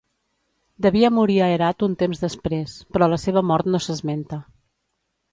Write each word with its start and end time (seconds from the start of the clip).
Devia 0.85 1.09
morir 1.17 1.35
a 1.41 1.49
Herat 1.55 1.85
un 1.87 1.93
temps 2.03 2.23
després, 2.23 2.73
però 2.95 3.09
la 3.11 3.19
seva 3.25 3.43
mort 3.51 3.69
no 3.75 3.83
s'esmenta. 3.89 4.41